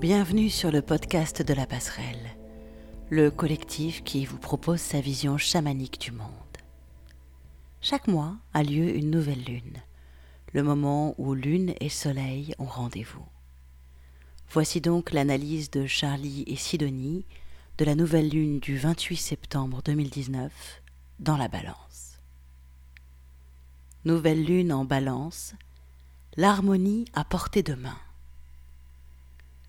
[0.00, 2.34] Bienvenue sur le podcast de la passerelle,
[3.10, 6.30] le collectif qui vous propose sa vision chamanique du monde.
[7.82, 9.76] Chaque mois a lieu une nouvelle lune,
[10.54, 13.26] le moment où lune et soleil ont rendez-vous.
[14.48, 17.26] Voici donc l'analyse de Charlie et Sidonie
[17.76, 20.80] de la nouvelle lune du 28 septembre 2019
[21.18, 22.18] dans la balance.
[24.06, 25.52] Nouvelle lune en balance,
[26.38, 27.98] l'harmonie à portée de main.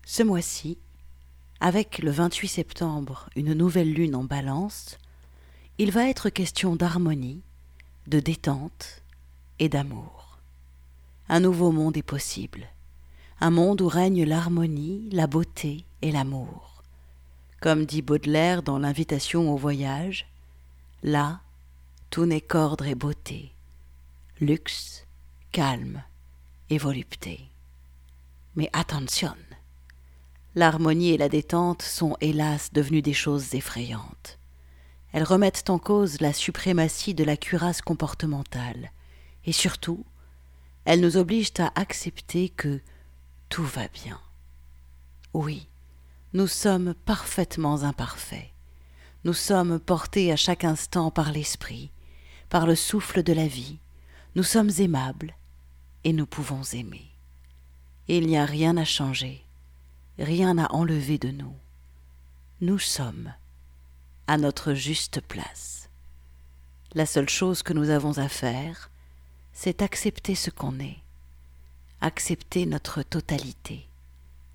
[0.04, 0.78] Ce mois-ci,
[1.60, 4.98] avec le 28 septembre une nouvelle lune en balance,
[5.78, 7.42] il va être question d'harmonie,
[8.08, 9.02] de détente
[9.60, 10.38] et d'amour.
[11.28, 12.66] Un nouveau monde est possible,
[13.40, 16.82] un monde où règne l'harmonie, la beauté et l'amour.
[17.60, 20.26] Comme dit Baudelaire dans l'invitation au voyage,
[21.04, 21.40] là,
[22.10, 23.52] tout n'est qu'ordre et beauté,
[24.40, 25.06] luxe,
[25.52, 26.02] calme
[26.70, 27.40] et volupté.
[28.56, 29.36] Mais attention,
[30.54, 34.38] L'harmonie et la détente sont hélas devenues des choses effrayantes.
[35.12, 38.92] Elles remettent en cause la suprématie de la cuirasse comportementale,
[39.46, 40.04] et surtout,
[40.84, 42.80] elles nous obligent à accepter que
[43.48, 44.20] tout va bien.
[45.32, 45.68] Oui,
[46.34, 48.50] nous sommes parfaitement imparfaits.
[49.24, 51.92] Nous sommes portés à chaque instant par l'esprit,
[52.50, 53.78] par le souffle de la vie.
[54.34, 55.34] Nous sommes aimables
[56.04, 57.10] et nous pouvons aimer.
[58.08, 59.44] Il n'y a rien à changer
[60.18, 61.54] rien à enlever de nous.
[62.60, 63.32] Nous sommes
[64.26, 65.88] à notre juste place.
[66.94, 68.90] La seule chose que nous avons à faire,
[69.52, 70.98] c'est accepter ce qu'on est,
[72.00, 73.86] accepter notre totalité.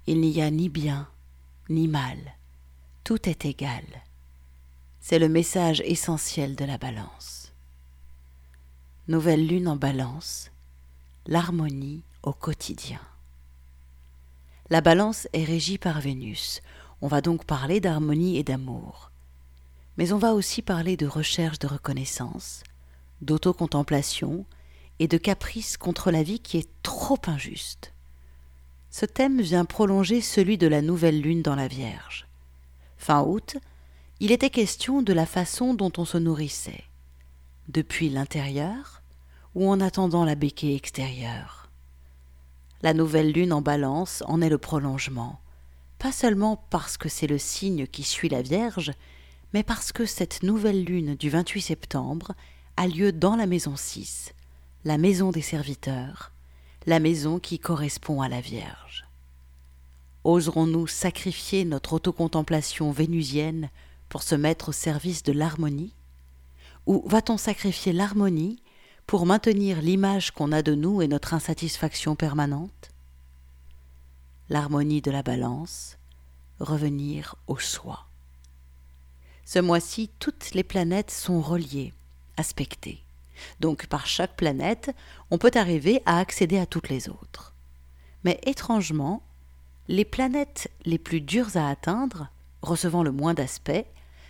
[0.06, 1.10] Il n'y a ni bien,
[1.70, 2.18] ni mal,
[3.04, 3.84] tout est égal.
[5.00, 7.54] C'est le message essentiel de la balance.
[9.08, 10.52] Nouvelle lune en balance,
[11.26, 13.00] l'harmonie au quotidien.
[14.70, 16.62] La balance est régie par Vénus.
[17.02, 19.12] On va donc parler d'harmonie et d'amour.
[19.98, 22.64] Mais on va aussi parler de recherche de reconnaissance,
[23.22, 24.46] d'autocontemplation
[25.00, 27.94] et de caprice contre la vie qui est trop injuste.
[28.90, 32.28] Ce thème vient prolonger celui de la nouvelle lune dans la Vierge.
[32.98, 33.58] Fin août,
[34.20, 36.84] il était question de la façon dont on se nourrissait,
[37.70, 39.02] depuis l'intérieur
[39.56, 41.67] ou en attendant la béquille extérieure.
[42.84, 45.40] La nouvelle lune en balance en est le prolongement,
[45.98, 48.92] pas seulement parce que c'est le signe qui suit la Vierge,
[49.54, 52.34] mais parce que cette nouvelle lune du 28 septembre
[52.76, 54.34] a lieu dans la maison 6,
[54.86, 56.32] la maison des serviteurs,
[56.86, 59.08] la maison qui correspond à la Vierge.
[60.24, 63.70] Oserons-nous sacrifier notre autocontemplation vénusienne
[64.10, 65.94] pour se mettre au service de l'harmonie?
[66.86, 68.62] Ou va-t-on sacrifier l'harmonie
[69.08, 72.92] pour maintenir l'image qu'on a de nous et notre insatisfaction permanente
[74.50, 75.98] L'harmonie de la balance,
[76.60, 78.06] revenir au soi.
[79.46, 81.94] Ce mois-ci, toutes les planètes sont reliées,
[82.36, 83.02] aspectées.
[83.62, 84.94] Donc par chaque planète,
[85.32, 87.54] on peut arriver à accéder à toutes les autres.
[88.26, 89.24] Mais étrangement,
[89.88, 92.30] les planètes les plus dures à atteindre,
[92.62, 93.86] recevant le moins d'aspects,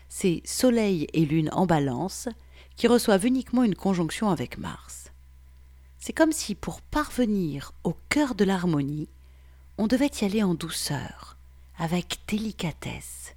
[0.07, 2.29] c'est Soleil et Lune en balance,
[2.77, 5.11] qui reçoivent uniquement une conjonction avec Mars.
[5.99, 9.09] C'est comme si pour parvenir au cœur de l'harmonie,
[9.77, 11.37] on devait y aller en douceur,
[11.77, 13.35] avec délicatesse.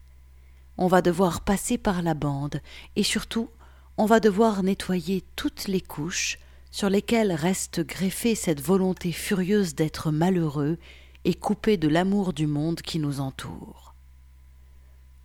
[0.79, 2.61] On va devoir passer par la bande
[2.97, 3.49] et surtout
[3.97, 6.39] on va devoir nettoyer toutes les couches
[6.71, 10.79] sur lesquelles reste greffée cette volonté furieuse d'être malheureux
[11.25, 13.95] et coupé de l'amour du monde qui nous entoure.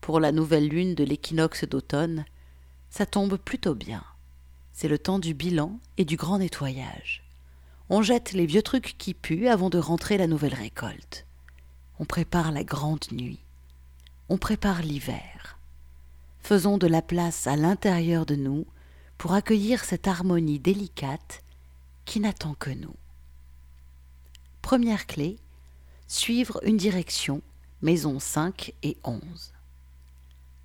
[0.01, 2.25] Pour la nouvelle lune de l'équinoxe d'automne,
[2.95, 4.05] ça tombe plutôt bien.
[4.71, 7.25] C'est le temps du bilan et du grand nettoyage.
[7.89, 11.25] On jette les vieux trucs qui puent avant de rentrer la nouvelle récolte.
[11.99, 13.41] On prépare la grande nuit.
[14.29, 15.59] On prépare l'hiver.
[16.39, 18.65] Faisons de la place à l'intérieur de nous
[19.17, 21.43] pour accueillir cette harmonie délicate
[22.05, 22.95] qui n'attend que nous.
[24.61, 25.35] Première clé,
[26.07, 27.41] suivre une direction,
[27.81, 29.54] maison 5 et 11.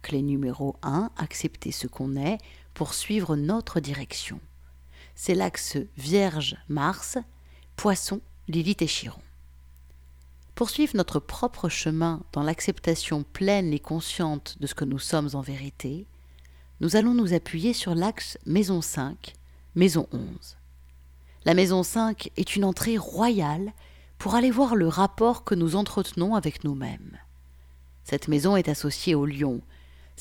[0.02, 2.38] Clé numéro 1, accepter ce qu'on est
[2.74, 4.40] pour suivre notre direction.
[5.14, 7.18] C'est l'axe Vierge-Mars,
[7.76, 9.22] Poisson, Lilith et Chiron.
[10.54, 15.30] Pour suivre notre propre chemin dans l'acceptation pleine et consciente de ce que nous sommes
[15.34, 16.06] en vérité,
[16.80, 19.34] nous allons nous appuyer sur l'axe Maison 5,
[19.74, 20.56] Maison 11.
[21.44, 23.72] La Maison 5 est une entrée royale
[24.18, 27.18] pour aller voir le rapport que nous entretenons avec nous-mêmes.
[28.04, 29.62] Cette maison est associée au lion,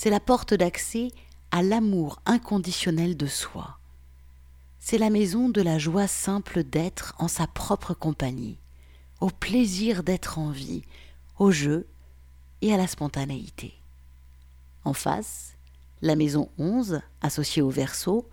[0.01, 1.11] c'est la porte d'accès
[1.51, 3.79] à l'amour inconditionnel de soi.
[4.79, 8.57] C'est la maison de la joie simple d'être en sa propre compagnie,
[9.19, 10.83] au plaisir d'être en vie,
[11.37, 11.85] au jeu
[12.61, 13.73] et à la spontanéité.
[14.85, 15.57] En face,
[16.01, 18.25] la maison 11, associée au verso,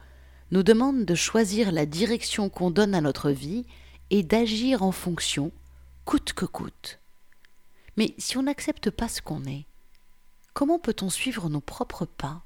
[0.52, 3.66] nous demande de choisir la direction qu'on donne à notre vie
[4.10, 5.50] et d'agir en fonction,
[6.04, 7.00] coûte que coûte.
[7.96, 9.66] Mais si on n'accepte pas ce qu'on est,
[10.56, 12.40] comment peut-on suivre nos propres pas?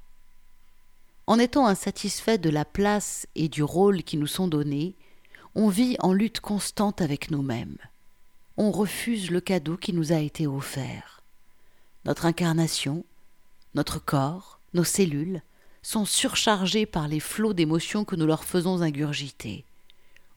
[1.29, 4.97] En étant insatisfait de la place et du rôle qui nous sont donnés,
[5.55, 7.77] on vit en lutte constante avec nous-mêmes.
[8.57, 11.23] On refuse le cadeau qui nous a été offert.
[12.05, 13.05] Notre incarnation,
[13.77, 15.41] notre corps, nos cellules
[15.83, 19.65] sont surchargés par les flots d'émotions que nous leur faisons ingurgiter.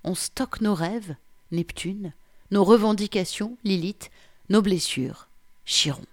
[0.04, 1.16] On stocke nos rêves,
[1.52, 2.14] Neptune,
[2.52, 4.12] nos revendications, Lilith,
[4.50, 5.28] nos blessures,
[5.66, 6.06] Chiron.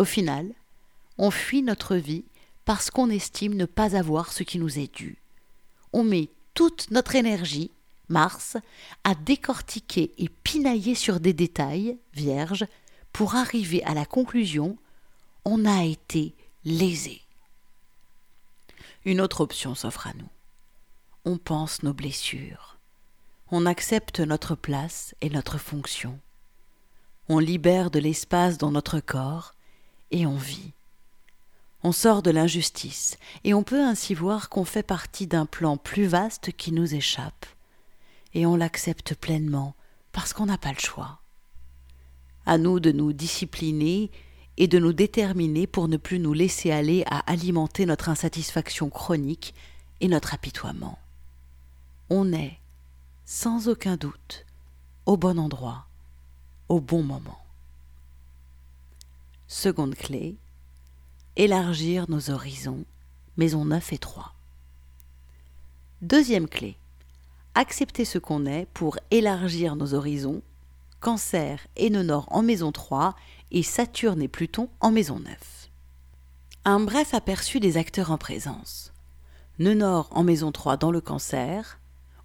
[0.00, 0.54] Au final,
[1.18, 2.24] on fuit notre vie
[2.64, 5.18] parce qu'on estime ne pas avoir ce qui nous est dû.
[5.92, 7.70] On met toute notre énergie,
[8.08, 8.56] Mars,
[9.04, 12.64] à décortiquer et pinailler sur des détails, vierges,
[13.12, 14.78] pour arriver à la conclusion
[15.44, 17.20] on a été lésé.
[19.04, 20.30] Une autre option s'offre à nous.
[21.26, 22.78] On pense nos blessures.
[23.50, 26.18] On accepte notre place et notre fonction.
[27.28, 29.54] On libère de l'espace dans notre corps
[30.10, 30.72] et on vit.
[31.82, 36.06] On sort de l'injustice et on peut ainsi voir qu'on fait partie d'un plan plus
[36.06, 37.46] vaste qui nous échappe.
[38.34, 39.74] Et on l'accepte pleinement
[40.12, 41.20] parce qu'on n'a pas le choix.
[42.44, 44.10] À nous de nous discipliner
[44.56, 49.54] et de nous déterminer pour ne plus nous laisser aller à alimenter notre insatisfaction chronique
[50.00, 50.98] et notre apitoiement.
[52.10, 52.58] On est,
[53.24, 54.44] sans aucun doute,
[55.06, 55.86] au bon endroit,
[56.68, 57.38] au bon moment.
[59.52, 60.36] Seconde clé,
[61.34, 62.84] élargir nos horizons,
[63.36, 64.32] maison 9 et 3.
[66.02, 66.76] Deuxième clé,
[67.56, 70.42] accepter ce qu'on est pour élargir nos horizons,
[71.00, 73.16] Cancer et Nord en maison 3
[73.50, 75.68] et Saturne et Pluton en maison 9.
[76.64, 78.92] Un bref aperçu des acteurs en présence.
[79.58, 81.80] Nœud nord en maison 3 dans le cancer,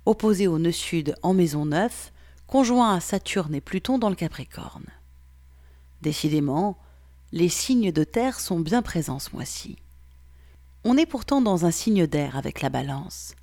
[0.05, 2.13] opposé au nœud sud en maison 9,
[2.45, 4.85] conjoint à Saturne et Pluton dans le Capricorne.
[6.03, 6.77] Décidément,
[7.35, 9.77] les signes de terre sont bien présents ce mois-ci.
[10.83, 13.35] On est pourtant dans un signe d'air avec la balance,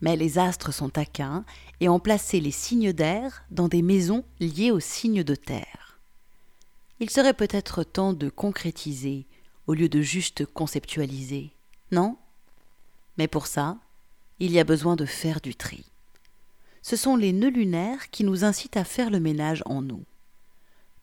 [0.00, 1.44] mais les astres sont taquins
[1.80, 5.80] et ont placé les signes d'air dans des maisons liées aux signes de terre
[7.00, 9.26] il serait peut-être temps de concrétiser
[9.66, 11.50] au lieu de juste conceptualiser,
[11.90, 12.16] non?
[13.16, 13.78] Mais pour ça,
[14.38, 15.84] il y a besoin de faire du tri.
[16.82, 20.04] Ce sont les nœuds lunaires qui nous incitent à faire le ménage en nous.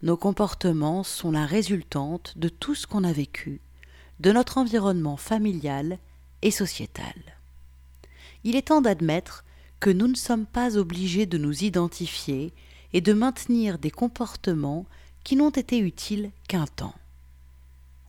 [0.03, 3.61] Nos comportements sont la résultante de tout ce qu'on a vécu,
[4.19, 5.97] de notre environnement familial
[6.43, 7.15] et sociétal.
[8.43, 9.43] Il est temps d'admettre
[9.79, 12.53] que nous ne sommes pas obligés de nous identifier
[12.93, 14.85] et de maintenir des comportements
[15.23, 16.95] qui n'ont été utiles qu'un temps.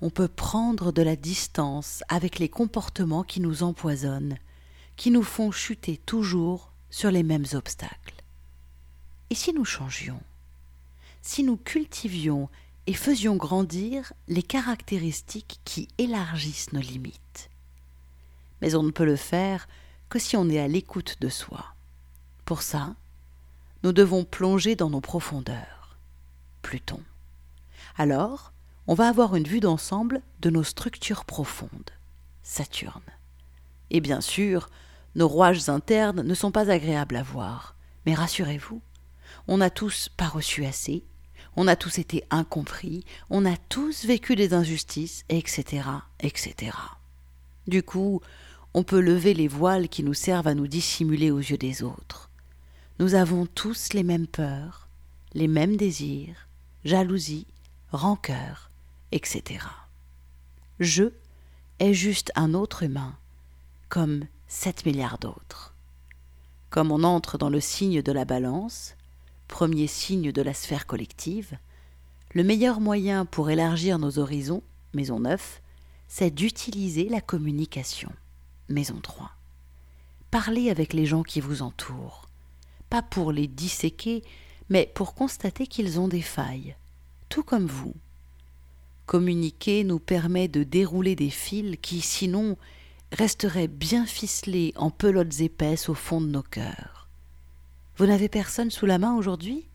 [0.03, 4.37] On peut prendre de la distance avec les comportements qui nous empoisonnent,
[4.97, 8.23] qui nous font chuter toujours sur les mêmes obstacles.
[9.31, 10.21] Et si nous changions?
[11.23, 12.49] Si nous cultivions
[12.87, 17.51] et faisions grandir les caractéristiques qui élargissent nos limites
[18.63, 19.69] Mais on ne peut le faire
[20.09, 21.75] que si on est à l'écoute de soi.
[22.45, 22.95] Pour ça,
[23.83, 25.99] nous devons plonger dans nos profondeurs.
[26.63, 27.03] Pluton.
[27.97, 28.53] Alors,
[28.87, 31.91] on va avoir une vue d'ensemble de nos structures profondes,
[32.43, 33.03] Saturne.
[33.91, 34.71] Et bien sûr,
[35.15, 37.75] nos rouages internes ne sont pas agréables à voir,
[38.07, 38.81] mais rassurez-vous,
[39.47, 41.05] on n'a tous pas reçu assez,
[41.61, 45.89] on a tous été incompris, on a tous vécu des injustices, etc.,
[46.21, 46.71] etc.
[47.67, 48.21] Du coup,
[48.75, 52.31] on peut lever les voiles qui nous servent à nous dissimuler aux yeux des autres.
[53.01, 54.87] Nous avons tous les mêmes peurs,
[55.35, 56.47] les mêmes désirs,
[56.85, 57.49] jalousie,
[57.91, 58.71] rancœur,
[59.11, 59.59] etc.
[60.79, 61.11] Je
[61.81, 63.17] est juste un autre humain,
[63.89, 65.75] comme sept milliards d'autres.
[66.71, 68.95] Comme on entre dans le signe de la balance,
[69.49, 71.59] premier signe de la sphère collective,
[72.35, 74.63] le meilleur moyen pour élargir nos horizons,
[74.93, 75.63] maison 9,
[76.07, 78.13] c'est d'utiliser la communication,
[78.69, 79.31] maison 3.
[80.31, 82.29] Parlez avec les gens qui vous entourent,
[82.91, 84.23] pas pour les disséquer,
[84.69, 86.77] mais pour constater qu'ils ont des failles,
[87.29, 87.95] tout comme vous.
[89.07, 92.59] Communiquer nous permet de dérouler des fils qui, sinon,
[93.11, 96.98] resteraient bien ficelés en pelotes épaisses au fond de nos cœurs.
[97.99, 99.67] Vous n'avez personne sous la main aujourd'hui?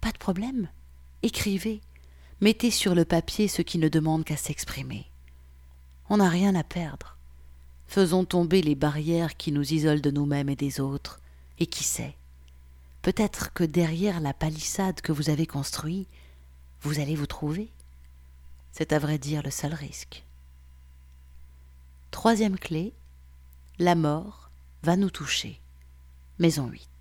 [0.00, 0.68] Pas de problème.
[1.22, 1.80] Écrivez.
[2.40, 5.06] Mettez sur le papier ce qui ne demande qu'à s'exprimer.
[6.10, 7.16] On n'a rien à perdre.
[7.86, 11.20] Faisons tomber les barrières qui nous isolent de nous-mêmes et des autres,
[11.60, 12.16] et qui sait?
[13.02, 16.08] Peut-être que derrière la palissade que vous avez construite,
[16.82, 17.70] vous allez vous trouver.
[18.72, 20.24] C'est à vrai dire le seul risque.
[22.10, 22.92] Troisième clé,
[23.78, 24.50] la mort
[24.82, 25.60] va nous toucher.
[26.40, 26.97] Maison 8.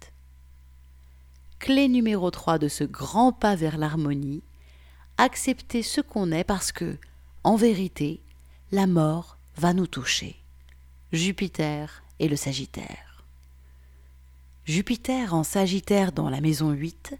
[1.59, 4.43] Clé numéro 3 de ce grand pas vers l'harmonie,
[5.17, 6.97] accepter ce qu'on est parce que,
[7.43, 8.21] en vérité,
[8.71, 10.35] la mort va nous toucher.
[11.11, 13.23] Jupiter et le Sagittaire.
[14.65, 17.15] Jupiter en Sagittaire dans la maison 8,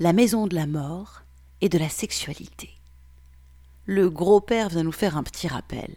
[0.00, 1.22] la maison de la mort
[1.60, 2.70] et de la sexualité.
[3.86, 5.94] Le gros père vient nous faire un petit rappel.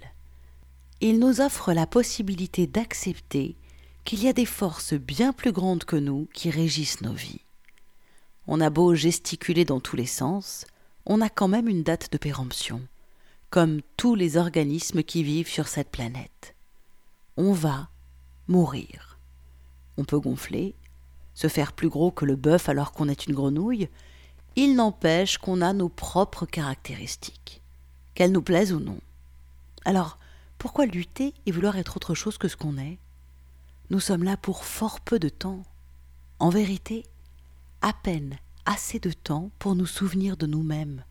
[1.01, 3.57] Il nous offre la possibilité d'accepter
[4.05, 7.41] qu'il y a des forces bien plus grandes que nous qui régissent nos vies.
[8.47, 10.65] On a beau gesticuler dans tous les sens,
[11.05, 12.81] on a quand même une date de péremption,
[13.49, 16.55] comme tous les organismes qui vivent sur cette planète.
[17.37, 17.89] On va
[18.47, 19.19] mourir.
[19.97, 20.75] On peut gonfler,
[21.33, 23.89] se faire plus gros que le bœuf alors qu'on est une grenouille,
[24.55, 27.61] il n'empêche qu'on a nos propres caractéristiques,
[28.15, 28.99] qu'elles nous plaisent ou non.
[29.85, 30.17] Alors,
[30.57, 32.97] pourquoi lutter et vouloir être autre chose que ce qu'on est?
[33.89, 35.63] Nous sommes là pour fort peu de temps.
[36.39, 37.05] En vérité,
[37.81, 41.03] à peine assez de temps pour nous souvenir de nous-mêmes,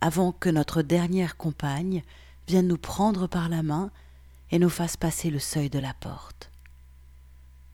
[0.00, 2.02] avant que notre dernière compagne
[2.48, 3.90] vienne nous prendre par la main
[4.50, 6.50] et nous fasse passer le seuil de la porte.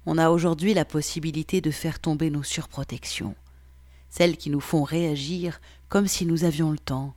[0.04, 3.34] On a aujourd'hui la possibilité de faire tomber nos surprotections,
[4.10, 7.14] celles qui nous font réagir comme si nous avions le temps,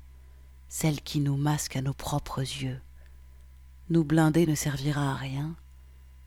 [0.69, 2.79] celles qui nous masquent à nos propres yeux.
[3.89, 5.55] Nous blinder ne servira à rien.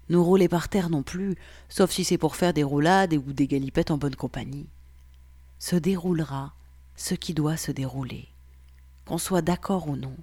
[0.08, 1.36] Nous rouler par terre non plus,
[1.68, 4.66] sauf si c'est pour faire des roulades ou des galipettes en bonne compagnie.
[5.62, 6.52] Se déroulera
[6.96, 8.26] ce qui doit se dérouler,
[9.06, 10.16] qu'on soit d'accord ou non.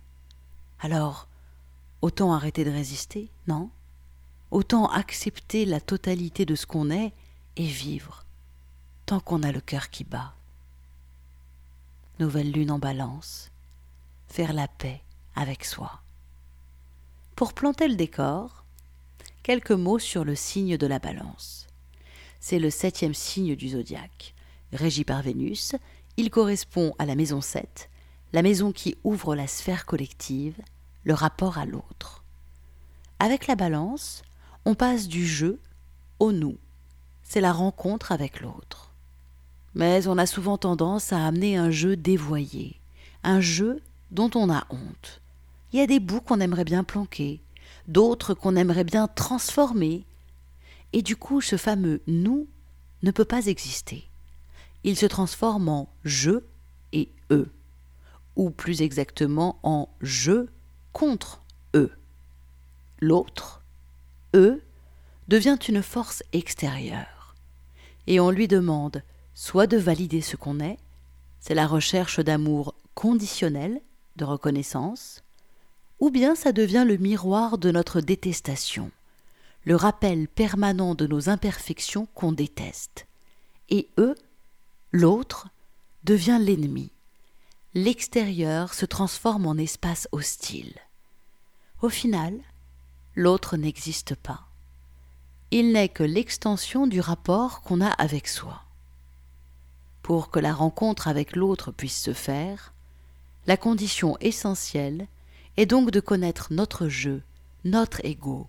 [0.81, 1.29] Alors,
[2.01, 3.69] autant arrêter de résister, non?
[4.51, 7.13] Autant accepter la totalité de ce qu'on est
[7.55, 8.25] et vivre,
[9.05, 10.33] tant qu'on a le cœur qui bat.
[12.19, 13.49] Nouvelle lune en balance,
[14.27, 15.01] faire la paix
[15.35, 16.01] avec soi.
[17.37, 18.65] Pour planter le décor,
[19.41, 21.65] quelques mots sur le signe de la balance.
[22.41, 24.33] C'est le septième signe du zodiaque.
[24.71, 25.75] Régi par Vénus,
[26.17, 27.89] il correspond à la maison 7,
[28.33, 30.55] la maison qui ouvre la sphère collective,
[31.03, 32.23] le rapport à l'autre.
[33.19, 34.21] Avec la balance,
[34.65, 35.59] on passe du jeu
[36.19, 36.57] au nous.
[37.23, 38.91] C'est la rencontre avec l'autre.
[39.73, 42.79] Mais on a souvent tendance à amener un jeu dévoyé,
[43.23, 45.21] un jeu dont on a honte.
[45.71, 47.41] Il y a des bouts qu'on aimerait bien planquer,
[47.87, 50.05] d'autres qu'on aimerait bien transformer.
[50.93, 52.47] Et du coup, ce fameux nous
[53.03, 54.08] ne peut pas exister.
[54.83, 56.41] Il se transforme en je
[56.93, 57.51] et eux,
[58.35, 60.47] ou plus exactement en je
[60.93, 61.41] contre
[61.75, 61.91] eux.
[62.99, 63.61] L'autre,
[64.35, 64.61] eux,
[65.27, 67.35] devient une force extérieure,
[68.07, 70.77] et on lui demande soit de valider ce qu'on est,
[71.39, 73.81] c'est la recherche d'amour conditionnel,
[74.17, 75.23] de reconnaissance,
[75.99, 78.91] ou bien ça devient le miroir de notre détestation,
[79.65, 83.05] le rappel permanent de nos imperfections qu'on déteste.
[83.69, 84.15] Et eux,
[84.91, 85.49] l'autre,
[86.03, 86.91] devient l'ennemi.
[87.73, 90.73] L'extérieur se transforme en espace hostile.
[91.81, 92.39] Au final,
[93.15, 94.47] l'autre n'existe pas.
[95.51, 98.63] Il n'est que l'extension du rapport qu'on a avec soi.
[100.01, 102.73] Pour que la rencontre avec l'autre puisse se faire,
[103.45, 105.07] la condition essentielle
[105.57, 107.21] est donc de connaître notre jeu,
[107.63, 108.47] notre ego,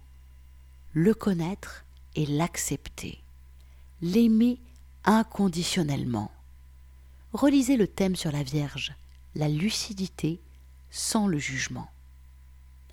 [0.93, 3.23] le connaître et l'accepter,
[4.01, 4.59] l'aimer
[5.05, 6.31] inconditionnellement.
[7.33, 8.95] Relisez le thème sur la Vierge,
[9.35, 10.41] la lucidité
[10.91, 11.89] sans le jugement.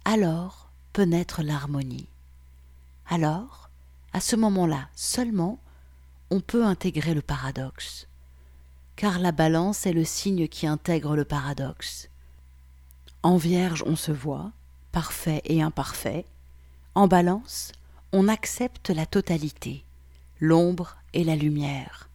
[0.05, 2.07] Alors peut naître l'harmonie.
[3.07, 3.69] Alors,
[4.13, 5.59] à ce moment-là seulement,
[6.29, 8.07] on peut intégrer le paradoxe.
[8.95, 12.09] Car la balance est le signe qui intègre le paradoxe.
[13.23, 14.51] En vierge, on se voit,
[14.91, 16.25] parfait et imparfait.
[16.95, 17.71] En balance,
[18.11, 19.83] on accepte la totalité,
[20.39, 22.09] l'ombre et la lumière,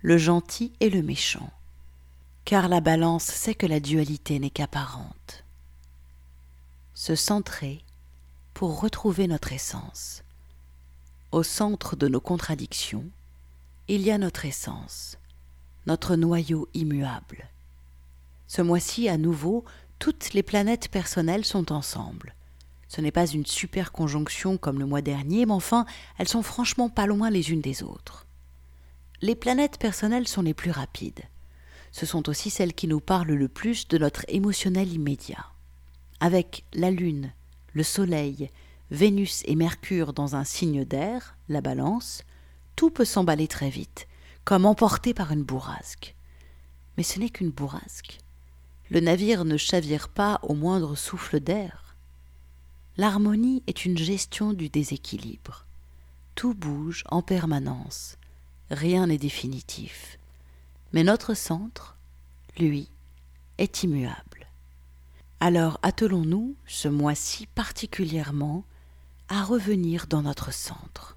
[0.00, 1.50] le gentil et le méchant.
[2.46, 5.44] Car la balance sait que la dualité n'est qu'apparente.
[6.94, 7.84] Se centrer
[8.54, 10.22] pour retrouver notre essence.
[11.32, 13.04] Au centre de nos contradictions,
[13.88, 15.18] il y a notre essence,
[15.84, 17.50] notre noyau immuable.
[18.46, 19.66] Ce mois-ci, à nouveau,
[19.98, 22.34] toutes les planètes personnelles sont ensemble.
[22.88, 25.84] Ce n'est pas une super conjonction comme le mois dernier, mais enfin,
[26.16, 28.25] elles sont franchement pas loin les unes des autres.
[29.22, 31.22] Les planètes personnelles sont les plus rapides.
[31.90, 35.46] Ce sont aussi celles qui nous parlent le plus de notre émotionnel immédiat.
[36.20, 37.32] Avec la Lune,
[37.72, 38.50] le Soleil,
[38.90, 42.22] Vénus et Mercure dans un signe d'air, la balance,
[42.76, 44.06] tout peut s'emballer très vite,
[44.44, 46.14] comme emporté par une bourrasque.
[46.96, 48.18] Mais ce n'est qu'une bourrasque.
[48.90, 51.96] Le navire ne chavire pas au moindre souffle d'air.
[52.96, 55.66] L'harmonie est une gestion du déséquilibre.
[56.34, 58.16] Tout bouge en permanence,
[58.70, 60.18] rien n'est définitif.
[60.92, 61.96] Mais notre centre,
[62.58, 62.88] lui,
[63.58, 64.46] est immuable.
[65.40, 68.64] Alors attelons-nous, ce mois-ci particulièrement,
[69.28, 71.16] à revenir dans notre centre.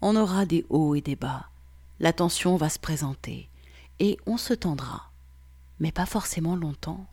[0.00, 1.48] On aura des hauts et des bas,
[2.00, 3.48] la tension va se présenter,
[4.00, 5.10] et on se tendra,
[5.80, 7.06] mais pas forcément longtemps.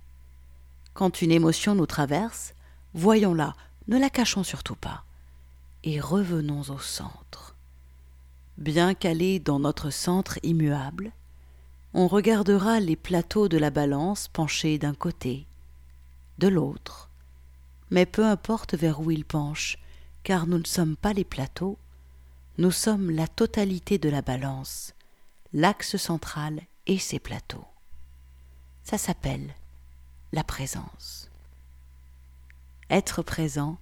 [0.94, 2.54] Quand une émotion nous traverse,
[2.94, 3.56] voyons-la,
[3.88, 5.06] ne la cachons surtout pas,
[5.84, 7.51] et revenons au centre.
[8.58, 11.12] Bien calé dans notre centre immuable,
[11.94, 15.48] on regardera les plateaux de la balance penchés d'un côté,
[16.38, 17.10] de l'autre,
[17.90, 19.78] mais peu importe vers où ils penchent,
[20.24, 21.78] car nous ne sommes pas les plateaux,
[22.58, 24.94] nous sommes la totalité de la balance,
[25.54, 27.66] l'axe central et ses plateaux.
[28.84, 29.56] Ça s'appelle
[30.34, 31.30] la présence.
[32.90, 33.78] Être présent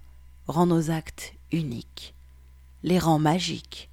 [0.46, 2.14] rend nos actes uniques,
[2.82, 3.90] les rend magiques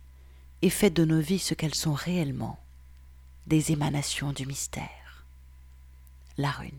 [0.62, 2.60] et fait de nos vies ce qu'elles sont réellement,
[3.46, 5.26] des émanations du mystère.
[6.38, 6.72] La rune.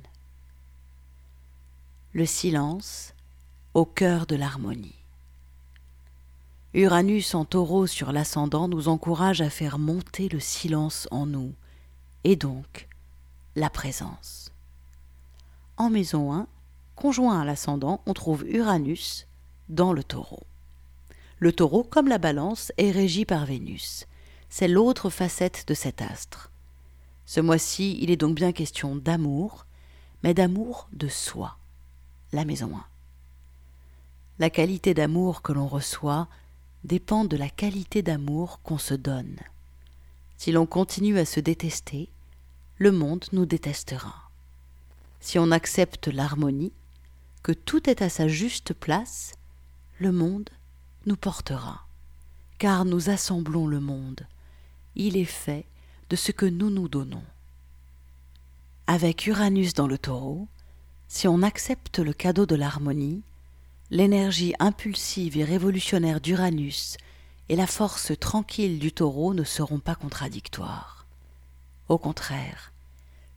[2.12, 3.14] Le silence
[3.74, 4.94] au cœur de l'harmonie.
[6.74, 11.54] Uranus en taureau sur l'ascendant nous encourage à faire monter le silence en nous,
[12.24, 12.88] et donc
[13.56, 14.52] la présence.
[15.76, 16.46] En maison 1,
[16.94, 19.26] conjoint à l'ascendant, on trouve Uranus
[19.68, 20.42] dans le taureau.
[21.38, 24.06] Le taureau, comme la balance, est régi par Vénus.
[24.48, 26.50] C'est l'autre facette de cet astre.
[27.26, 29.66] Ce mois-ci, il est donc bien question d'amour,
[30.22, 31.56] mais d'amour de soi.
[32.32, 32.84] La maison 1.
[34.40, 36.28] La qualité d'amour que l'on reçoit
[36.84, 39.36] dépend de la qualité d'amour qu'on se donne.
[40.36, 42.08] Si l'on continue à se détester,
[42.78, 44.30] le monde nous détestera.
[45.20, 46.72] Si on accepte l'harmonie,
[47.42, 49.34] que tout est à sa juste place,
[49.98, 50.48] le monde
[51.06, 51.86] nous portera,
[52.58, 54.26] car nous assemblons le monde.
[54.94, 55.64] Il est fait
[56.10, 57.24] de ce que nous nous donnons.
[58.86, 60.48] Avec Uranus dans le taureau,
[61.08, 63.22] si on accepte le cadeau de l'harmonie,
[63.90, 66.96] l'énergie impulsive et révolutionnaire d'Uranus
[67.48, 71.06] et la force tranquille du taureau ne seront pas contradictoires.
[71.88, 72.72] Au contraire,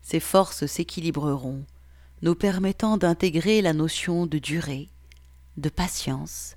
[0.01, 1.63] ces forces s'équilibreront,
[2.21, 4.89] nous permettant d'intégrer la notion de durée,
[5.57, 6.55] de patience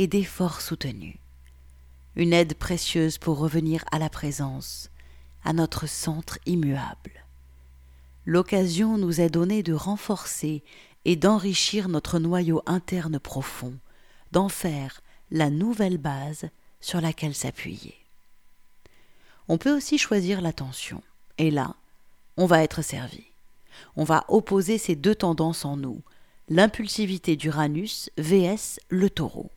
[0.00, 1.18] et d'effort soutenu.
[2.16, 4.88] Une aide précieuse pour revenir à la présence,
[5.44, 7.26] à notre centre immuable.
[8.24, 10.62] L'occasion nous est donnée de renforcer
[11.04, 13.74] et d'enrichir notre noyau interne profond,
[14.32, 16.48] d'en faire la nouvelle base
[16.80, 17.94] sur laquelle s'appuyer.
[19.48, 21.02] On peut aussi choisir l'attention,
[21.36, 21.74] et là,
[22.38, 23.26] on va être servi.
[23.96, 26.00] On va opposer ces deux tendances en nous,
[26.48, 29.50] l'impulsivité d'Uranus vs le taureau.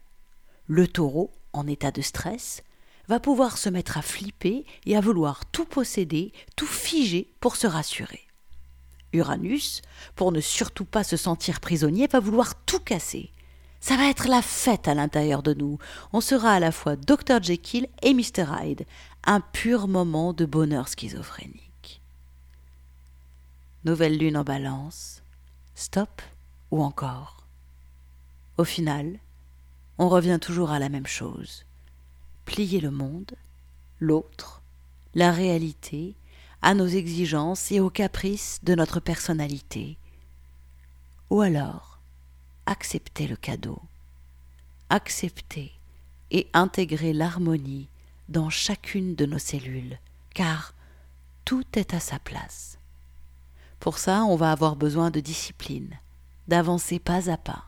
[0.68, 2.64] Le taureau, en état de stress,
[3.08, 7.68] va pouvoir se mettre à flipper et à vouloir tout posséder, tout figer pour se
[7.68, 8.22] rassurer.
[9.12, 9.82] Uranus,
[10.16, 13.32] pour ne surtout pas se sentir prisonnier, va vouloir tout casser.
[13.80, 15.78] Ça va être la fête à l'intérieur de nous.
[16.14, 17.44] On sera à la fois Dr.
[17.44, 18.46] Jekyll et Mr.
[18.62, 18.86] Hyde,
[19.26, 22.02] un pur moment de bonheur schizophrénique.
[23.84, 25.22] Nouvelle lune en balance,
[25.76, 26.22] stop
[26.72, 27.46] ou encore.
[28.58, 29.20] Au final,
[29.98, 31.66] on revient toujours à la même chose.
[32.46, 33.34] Plier le monde,
[34.00, 34.62] l'autre,
[35.14, 36.16] la réalité,
[36.62, 39.98] à nos exigences et aux caprices de notre personnalité.
[41.30, 42.00] Ou alors,
[42.66, 43.82] accepter le cadeau,
[44.90, 45.72] accepter
[46.32, 47.88] et intégrer l'harmonie
[48.30, 50.00] dans chacune de nos cellules,
[50.34, 50.74] car
[51.46, 52.78] tout est à sa place.
[53.80, 56.00] Pour ça, on va avoir besoin de discipline,
[56.48, 57.66] d'avancer pas à pas,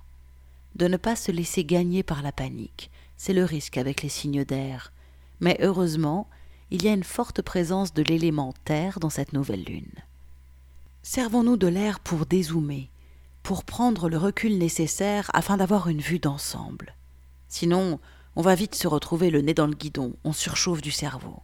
[0.76, 4.44] de ne pas se laisser gagner par la panique, c'est le risque avec les signes
[4.44, 4.92] d'air.
[5.40, 6.28] Mais heureusement,
[6.72, 9.94] il y a une forte présence de l'élément terre dans cette nouvelle lune.
[11.04, 12.90] Servons-nous de l'air pour dézoomer,
[13.44, 16.96] pour prendre le recul nécessaire afin d'avoir une vue d'ensemble.
[17.48, 18.00] Sinon,
[18.36, 21.42] on va vite se retrouver le nez dans le guidon, on surchauffe du cerveau.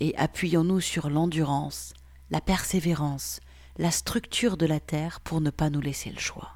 [0.00, 1.92] Et appuyons-nous sur l'endurance,
[2.30, 3.40] la persévérance,
[3.76, 6.53] la structure de la Terre pour ne pas nous laisser le choix.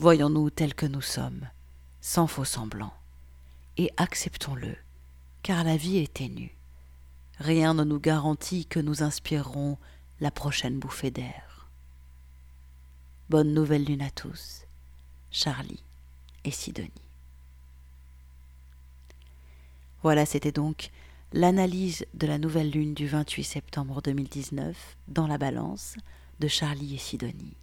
[0.00, 1.46] Voyons-nous tels que nous sommes,
[2.00, 2.94] sans faux semblants,
[3.76, 4.74] et acceptons-le,
[5.42, 6.56] car la vie est ténue
[7.40, 9.78] rien ne nous garantit que nous inspirerons
[10.20, 11.68] la prochaine bouffée d'air.
[13.30, 14.66] Bonne nouvelle lune à tous,
[15.30, 15.82] Charlie
[16.44, 16.90] et Sidonie.
[20.02, 20.90] Voilà, c'était donc
[21.32, 25.96] l'analyse de la nouvelle lune du 28 septembre 2019 dans la balance.
[26.40, 27.59] de Charlie et Sidonie.